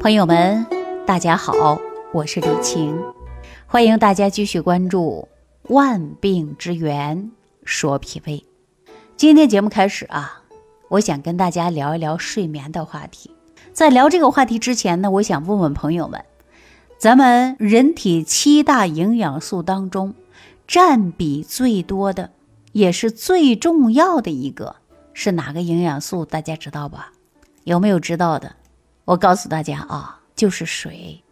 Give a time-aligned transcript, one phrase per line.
[0.00, 0.64] 朋友们，
[1.04, 1.80] 大家好，
[2.12, 2.96] 我是李晴，
[3.66, 5.26] 欢迎大家继续关注
[5.74, 7.32] 《万病之源
[7.64, 8.44] 说脾胃》。
[9.16, 10.44] 今天节目开始啊，
[10.88, 13.32] 我想跟大家聊一聊睡眠的话题。
[13.72, 16.24] 在聊这个话题之前呢，我想问问朋友们，
[16.96, 20.14] 咱们人体七大营养素当中，
[20.68, 22.30] 占比最多的，
[22.70, 24.76] 也是最重要的一个
[25.12, 26.24] 是哪个营养素？
[26.24, 27.12] 大家知道吧？
[27.64, 28.54] 有没有知道的？
[29.08, 31.24] 我告诉大家啊，就是水，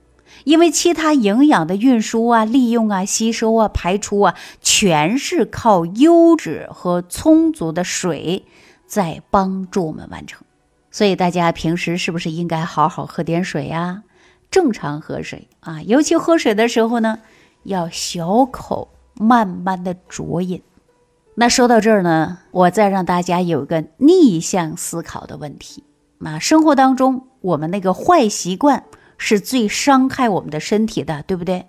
[0.44, 8.46] 因为其他营养的运输啊、利用啊、吸收啊、排出啊，全是靠优质和充足的水
[8.86, 10.42] 在帮助我们完成。
[10.90, 14.04] 所以大家平时是不是应该好好喝点水呀？
[14.50, 17.18] 正常喝水啊，尤其喝水的时候呢，
[17.64, 20.62] 要小口慢慢的酌饮。
[21.34, 25.84] 那说到这儿呢，我再让大家有一个逆向思考的问题。
[26.24, 28.84] 啊，生活当中我们那个坏习惯
[29.18, 31.66] 是最伤害我们的身体的，对不对？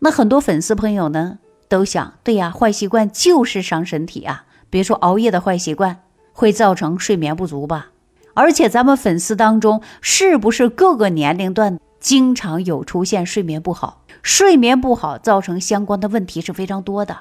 [0.00, 1.38] 那很多粉丝朋友呢
[1.68, 4.44] 都想，对呀，坏习惯就是伤身体啊。
[4.68, 7.90] 比如说熬夜的坏习惯会造成睡眠不足吧？
[8.34, 14.02] 而且咱们粉丝当中是不是各个年龄段经常有出现睡眠不好？
[14.22, 17.18] 睡眠不好造成相关的问题是非常多的。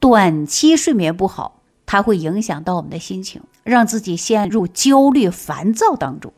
[0.00, 3.42] 短期睡眠不好，它会影响到我们的心情。
[3.62, 6.32] 让自己陷入焦虑、烦躁当中。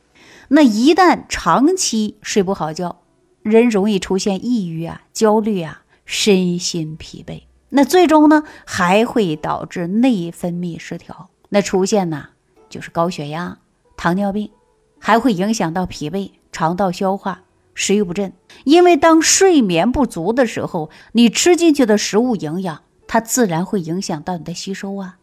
[0.53, 3.03] 那一旦长期睡不好觉，
[3.43, 7.43] 人容易出现抑郁啊、焦虑啊、身心疲惫。
[7.69, 11.31] 那最终呢，还会导致内分泌失调。
[11.51, 12.31] 那出现呢，
[12.69, 13.59] 就是高血压、
[13.97, 14.51] 糖尿病，
[14.99, 18.33] 还会影响到脾胃、肠道消化、食欲不振。
[18.65, 25.19] 因为当睡眠不足的时候，你吃进去的食物营养，它自然会影响到你的吸收啊。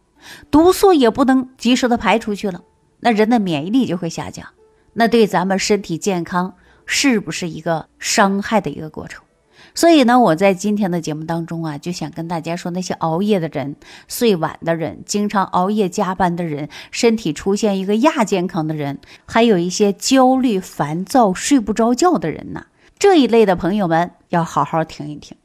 [0.50, 2.62] 毒素也不能及时的排出去了，
[3.00, 4.48] 那人的免疫力就会下降，
[4.98, 6.54] 那对咱们身体健康
[6.84, 9.22] 是不是一个伤害的一个过程？
[9.72, 13.76] 所以呢，我在今天的节目当中啊，就想跟大家说，那些熬夜的人、
[14.08, 22.66] 睡晚的人、经常熬夜加班的人、身体出现一个亚健康的人，还有一些焦虑、烦躁、睡不着觉的人呢，
[22.98, 25.36] 这一类的朋友们要好好听一听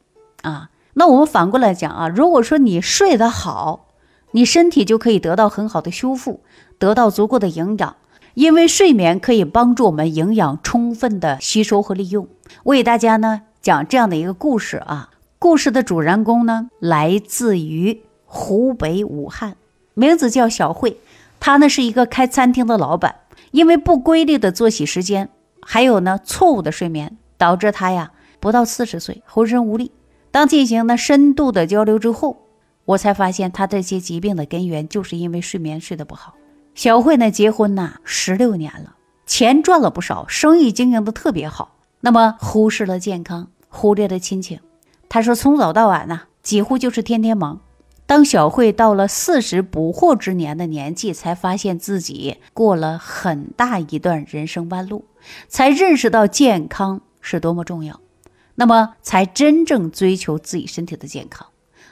[0.42, 0.72] 啊。
[0.96, 3.90] 那我们反过来讲啊，如果说你睡得好，
[4.32, 6.42] 你身体就可以得到很好的修复，
[6.80, 7.96] 得到足够的营养，
[8.34, 12.28] 因为睡眠可以帮助我们营养充分的吸收和利用。
[12.64, 19.56] 我给大家呢讲这样的一个故事啊，故事的主人公呢来自于湖北武汉，
[19.94, 20.98] 名字叫小慧，
[21.40, 23.16] 他呢是一个开餐厅的老板，
[23.52, 25.30] 因为不规律的作息时间，
[25.62, 29.92] 还有呢错误的睡眠，导致他呀不到四十岁浑身无力。
[30.32, 32.38] 当进行了深度的交流之后。
[32.86, 36.34] 我才发现，他这些疾病的根源就是因为睡眠睡得不好。
[36.76, 38.96] 小慧呢，结婚呐十六年了，
[39.26, 41.76] 钱赚了不少，生意经营的特别好。
[42.02, 44.60] 那么忽视了健康，忽略了亲情。
[45.08, 47.62] 他说从早到晚呐，几乎就是天天忙。
[48.06, 55.06] 当小慧到了四十不惑之年的年纪，才发现自己过了很大一段人生弯路，
[55.48, 58.02] 才认识到健康是多么重要。
[58.56, 61.48] 那么才真正追求自己身体的健康。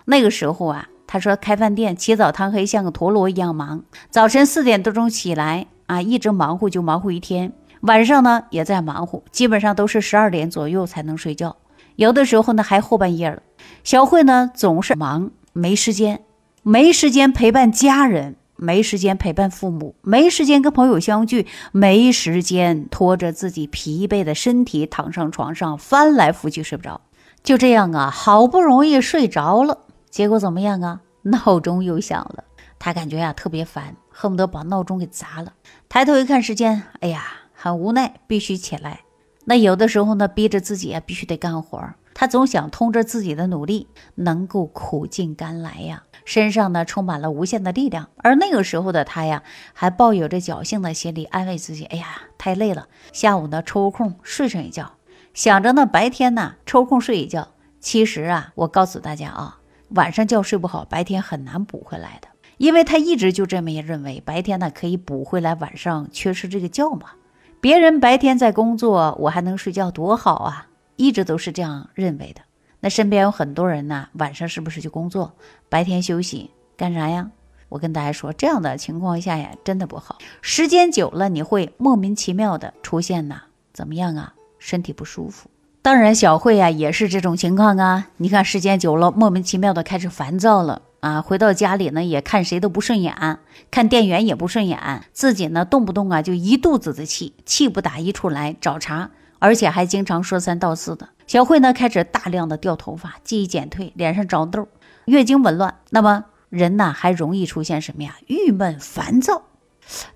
[0.05, 3.83] 那个时候啊，他说开饭店起早贪黑，像个陀螺一样忙。
[4.09, 7.51] 早晨四点多钟起来啊，一直忙活就忙活一天。
[7.81, 11.57] 晚上呢也在忙活，基本上都是十二点左右才能睡觉。
[11.97, 13.41] 有的时候呢还后半夜了。
[13.83, 16.21] 小慧呢总是忙，没时间，
[16.63, 27.01] 没时间陪伴家人，没时间陪伴父母，没时间跟朋友相聚，没时间拖着自己疲惫的身体躺上床上翻来覆去睡不着。
[27.43, 29.79] 就这样啊，好不容易睡着了。
[30.11, 31.01] 结果怎么样啊？
[31.23, 32.43] 闹钟又响了，
[32.79, 35.53] 他感觉呀特别烦，恨不得把闹钟给砸了。
[35.87, 37.23] 抬头一看时间，哎呀，
[37.53, 39.01] 很无奈，必须起来。
[39.45, 41.95] 那有的时候呢，逼着自己啊，必须得干活儿。
[42.13, 48.09] 他总想通着自己的努力，能够苦尽甘来呀，身上呢充满了无限的力量。
[48.17, 49.43] 而那个时候的他呀，
[49.73, 54.93] 还抱有着侥幸的心理，安慰自己：哎呀，太累了，下午呢抽空睡上一觉，
[55.35, 57.49] 想着呢白天呢抽空睡一觉。
[57.79, 59.60] 其实啊，我告诉大家啊。
[59.95, 67.11] 晚上觉睡不好，白天很难补回来的，因为他一直就这么也认为，白天呢可以补回来晚上缺失这个觉嘛。
[67.59, 70.67] 别人白天在工作，我还能睡觉，多好啊！
[70.95, 72.41] 一直都是这样认为的。
[72.79, 75.33] 那身边有很多人呢，晚上是不是就工作，
[75.67, 77.29] 白天休息干啥呀？
[77.67, 80.17] 我跟大家说，这样的情况下呀，真的不好。
[80.41, 83.41] 时间久了，你会莫名其妙的出现呐，
[83.73, 84.33] 怎么样啊？
[84.57, 85.49] 身体不舒服。
[85.83, 88.09] 当然，小慧呀也是这种情况啊。
[88.17, 91.23] 你看，时间久了，莫名其妙的开始烦躁了啊。
[91.23, 93.39] 回到家里呢，也看谁都不顺眼，
[93.71, 94.77] 看店员也不顺眼，
[95.11, 101.09] 自己呢动不动啊就一肚子的气，气不打一处来，找茬，而且还经常说三道四的。
[101.25, 104.67] 小慧呢开始大量的掉头发，记忆减退，脸上长痘，
[105.05, 105.73] 月经紊乱。
[105.89, 108.17] 那么人呢还容易出现什么呀？
[108.27, 109.41] 郁闷烦躁。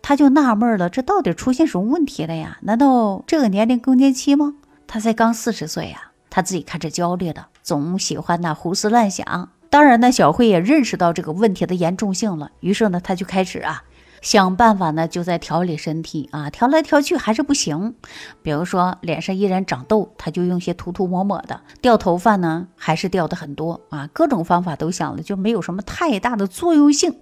[0.04, 2.60] 他就纳闷了，这到底出现什么问题了呀？
[2.62, 4.54] 难道这个年龄更年期吗？
[4.88, 9.50] 他才刚四十岁呀，他自己看着焦虑的，总喜欢那胡思乱想。
[9.70, 13.84] 当然呢，小慧也认识到这个问题的严重性了，于是呢，他就开始啊。
[14.26, 17.94] 想办法呢，就在调理身体啊，调来调去还是不行。
[18.42, 24.10] 比如说脸上依然长痘，他就用些涂涂抹抹的；掉头发呢，还是掉的很多啊。
[24.12, 27.18] 各种方法都想了，就没有什么太大的作用性。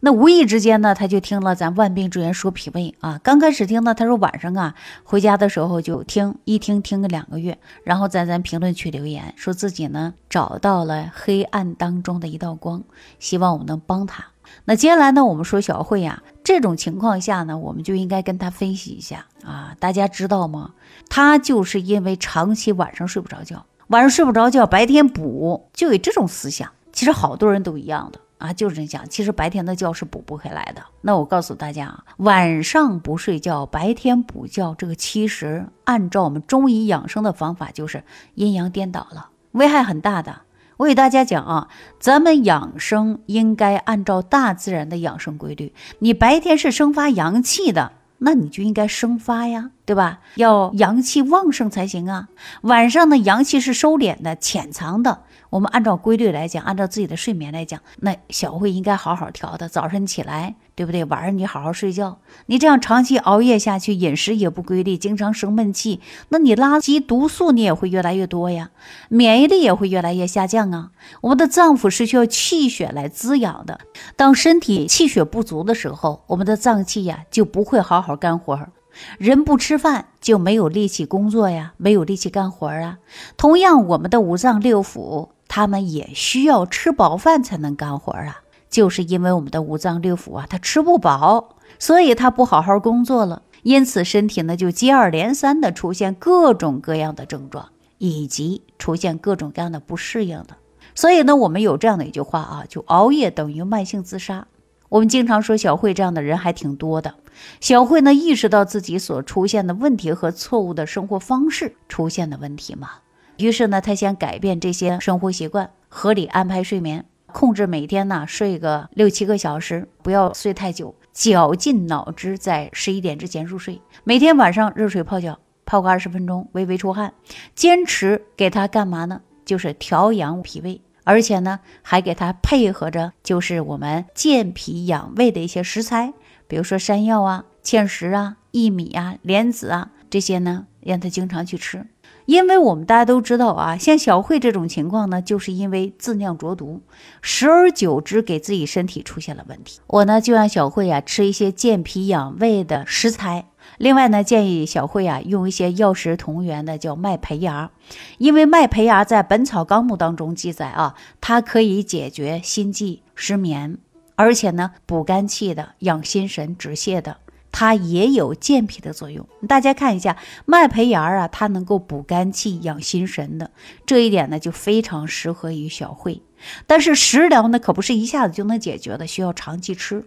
[0.00, 3.20] 那无意之间呢，他就听了咱万病之源说脾胃啊。
[3.22, 4.74] 刚开始听呢，他说晚上啊
[5.04, 12.82] 回家的时候就听，一听听个两个月，然后在咱评论区留言，说自己呢找到了黑暗当中的一道光，
[13.20, 14.24] 希望我能帮他。
[14.64, 19.74] 那接下来呢，我们说小慧呀，这种情况下呢，我们就应该跟她分析一下啊。
[19.78, 20.72] 大家知道吗？
[21.08, 26.70] 她就是因为长期晚上睡不着觉，晚上睡不着觉，白天补，就有这种思想。
[26.92, 29.06] 其实好多人都一样的啊，就是这样。
[29.08, 30.82] 其实白天的觉是补不回来的。
[31.00, 38.02] 那我告诉大家啊，晚上不睡觉，白天补觉，这个其实按照我们中医养生的方法，就是
[38.34, 40.42] 阴阳颠倒了，危害很大的。
[40.78, 41.68] 我给大家讲啊，
[42.00, 45.72] 咱们养生应该按照大自然的养生规律。
[45.98, 50.18] 你白天是生发阳气的，那你就应该生发呀，对吧？
[50.34, 52.28] 要阳气旺盛才行啊。
[52.60, 55.22] 晚上呢，阳气是收敛的、潜藏的。
[55.48, 59.66] 我们按照规律来讲，按照自己的睡眠来讲，那小慧应该好好调的。
[59.66, 61.06] 早晨起来，对不对？
[61.06, 62.18] 晚上你好好睡觉。
[62.44, 68.68] 你这样长期熬夜下去，饮食也不规律，经常生闷气，那你垃圾毒素你也会越来越多呀，
[69.08, 70.90] 免疫力也会越来越下降啊。
[71.22, 73.80] 我们的脏腑是需要气血来滋养的，
[74.16, 78.72] 当身体气血不足的时候，我们的脏器呀就不会好好干活儿。
[79.18, 82.98] 人不吃饭就没有力气工作呀，没有力气干活啊。
[83.36, 85.28] 同样，我们的五脏六腑。
[85.50, 100.56] 他们也需要吃饱饭才能干活啊，就是因为我们的五脏六腑啊，它吃不饱，所以它不好好工作了，因此身体呢就接二连三的出现各种各样的症状，以及出现各种各样的不适应的。
[100.94, 104.46] 所以呢，我们有这样的一句话啊，就熬夜等于慢性自杀。
[104.88, 107.14] 我们经常说小慧这样的人还挺多的。
[107.60, 112.90] 小慧呢意识到自己所出现的问题和错误的生活方式出现的问题嘛。
[113.36, 123.80] 于是呢，她先改变这些生活习惯，合理安排睡眠，控制每天呢睡个六七个小时，不要睡太久，绞尽脑汁在十一点之前入睡。
[124.02, 127.12] 每天晚上热水泡脚，泡个二十分钟，微微出汗，
[127.54, 129.20] 坚持给他干嘛呢？
[129.44, 136.12] 就是调养脾胃，而且呢还给它配合着就是我们健脾养胃的一些食材，
[136.46, 141.86] 比如说山药啊、芡实啊、薏米啊、莲子啊这些呢，让他经常去吃。
[142.26, 146.82] 因为我们大家都知道啊，像小慧这种情况呢，就是因为自酿浊毒，
[147.22, 149.80] 时而久之给自己身体出现了问题。
[149.86, 157.70] 我呢就让小慧啊吃一些健脾养胃的食材，另外呢建议小慧啊用一些药食同源的叫麦胚芽，
[158.16, 163.78] 因为麦胚芽在《本草纲目》当中记载啊，它可以解决心悸、失眠，
[164.16, 167.18] 而且呢补肝气的、养心神、止泻的。
[167.58, 170.16] 它也有健脾的作用，大家看一下
[170.46, 173.50] 麦胚芽啊，它能够补肝气、养心神的，
[173.84, 176.22] 这一点呢就非常适合于小慧。
[176.68, 180.04] 但是食疗呢可不是一下子就能解决的，需要长期吃。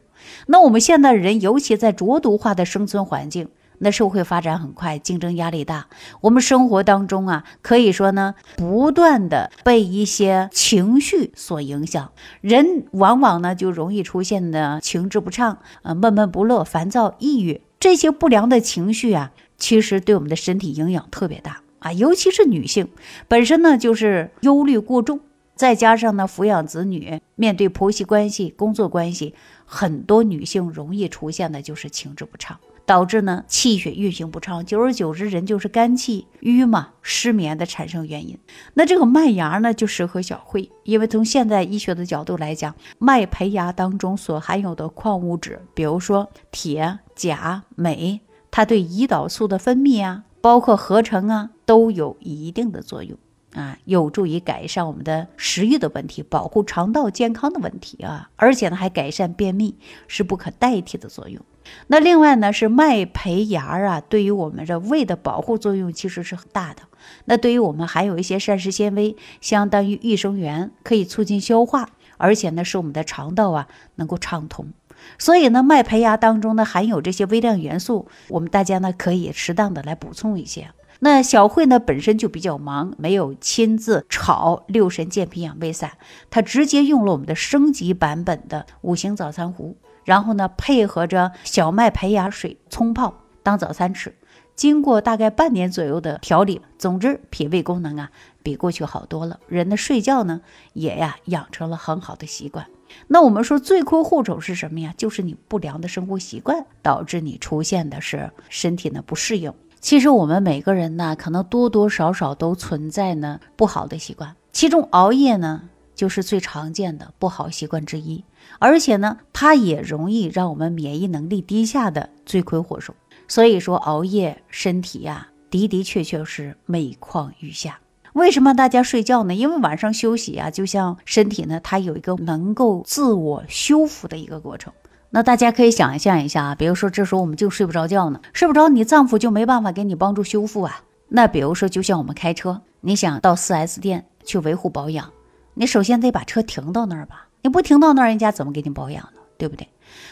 [0.47, 3.49] 那我们现代人，尤其在浊毒化的生存环境。
[3.83, 5.87] 那社会发展很快，竞争压力大。
[6.21, 12.11] 我们生活当中啊，可以说呢，不断的被一些情绪所影响，
[12.41, 21.91] 人往往呢就容易出现的情志不畅，呃，闷闷不乐、烦躁、抑郁这些不良的情绪啊，其实对我们的身体影响特别大啊。
[21.91, 22.87] 尤其是女性
[23.27, 25.21] 本身呢就是忧虑过重，
[25.55, 29.33] 再加上呢抚养子女、面对婆媳关系、工作关系，
[29.65, 32.59] 很多女性容易出现的就是情志不畅。
[32.85, 38.37] 导致呢气血运行不畅，久而久之人就是肝气郁嘛，失眠的产生原因。
[38.73, 53.17] 那这个麦芽呢就适合小慧，因为从现代医学的角度来讲，麦胚芽当中所含有的矿物质，比如说铁、钾、镁，它对胰岛素的分泌啊，包括合成啊，都有一定的作用。
[53.53, 59.75] 啊，有助于改善我们的食欲的问题，保护肠道健康的问题啊，而且呢还改善便秘，
[60.07, 61.43] 是不可代替的作用。
[61.87, 66.83] 那另外呢是麦胚芽啊，对于我们的胃的保护作用其实是很大的。
[67.25, 74.73] 那对于我们含有一些膳食纤维，相当于益生元，可以促进消化，而且呢使我们的肠道啊能够畅通。
[75.17, 80.69] 所以呢，麦胚芽当中呢含有这些微量元素，我们大家呢可以适当的来补充一些。
[80.99, 85.93] 那小慧呢本身就比较忙，没有亲自炒六神健脾养胃散，
[86.29, 94.15] 她直接用了我们的升级版本的五行早餐壶，然后呢配合着小麦胚芽水冲泡当早餐吃。
[94.53, 98.11] 经过大概半年左右的调理，总之脾胃功能啊
[98.43, 99.39] 比过去好多了。
[99.47, 100.41] 人的睡觉呢
[100.73, 102.67] 也呀养成了很好的习惯。
[103.07, 104.93] 那我们说罪魁祸首是什么呀？
[104.97, 109.51] 就是你不良的生活习惯导致你出现的是身体呢不适应。
[109.79, 115.69] 其实我们每个人呢，可能多多少少都存在呢不好的习惯，其中熬夜呢
[116.01, 118.23] 就是最常见的不好习惯之一，
[118.57, 122.95] 而且呢它也容易让我们免疫能力低下的罪魁祸首。
[123.27, 127.79] 所以说熬夜身体呀的的确确是每况愈下。
[128.13, 129.35] 为什么大家睡觉呢？
[129.35, 134.73] 因为晚上休息啊，就像身体呢，它有一个能够自我修复的一个过程。
[135.11, 140.81] 那大家可以想象一下啊，比如说这时候我们就睡不着觉呢，睡不着，你脏腑就没办法给你帮助修复啊。
[141.09, 145.11] 那比如说，就像我们开车，你想到 4S 店去维护保养，
[145.53, 147.27] 你首先得把车停到那儿吧？
[147.41, 149.21] 你不停到那儿，人家怎么给你保养呢？
[149.37, 149.67] 对不对？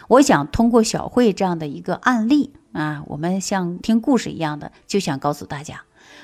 [0.08, 5.84] 我想通过小慧这样的一个案例啊，我们像听故事一样的，就想告诉大家。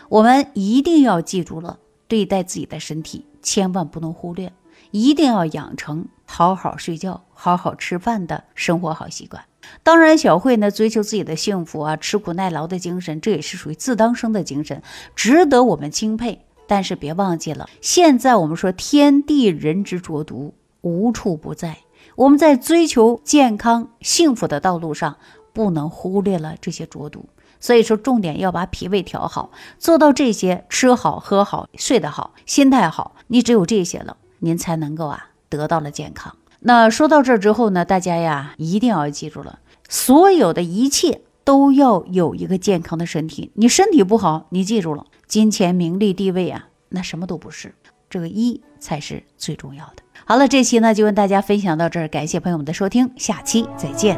[0.09, 4.51] 我们一定要记住了，对待自己的身体，千万不能忽略，
[4.91, 9.45] 一定要养成好好睡觉、好好吃饭的生活好习惯。
[9.83, 14.81] 当然，小慧呢，追求自己的幸福啊，吃苦耐劳的精神，这也是属于自当生的精神，
[15.15, 16.44] 值得我们钦佩。
[16.67, 21.77] 但是别忘记了，现在我们说天地人之浊毒无处不在，
[22.15, 25.17] 我们在追求健康幸福的道路上，
[25.53, 27.25] 不能忽略了这些浊毒。
[27.59, 36.35] 所以说，重点要把脾胃调好，做到这些，吃好、喝好、睡得好、心态好，你只有这些了，您才能够啊得到了健康。
[36.59, 43.51] 那说到这之后呢，大家呀一定要记住了，所有的一切都要有一个健康的身体。
[43.55, 47.73] 你身体不好，你记住了，金钱、名利、地位啊，那什么都不是，
[48.09, 50.03] 这个一才是最重要的。
[50.25, 54.15] 好了，这期呢就跟大家分享到这儿，感谢朋友们的收听，下期再见。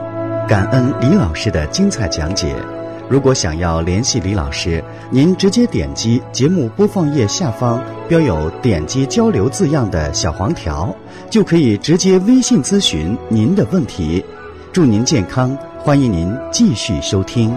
[0.48, 2.56] 感恩李老师的精彩讲解。
[3.10, 10.94] 如果想要联系李老师，您直接点击节目播放页下方标有“点击交流”字样的小黄条，
[11.30, 14.24] 就可以直接微信咨询您的问题。
[14.74, 17.56] 祝您健康，欢迎您继续收听。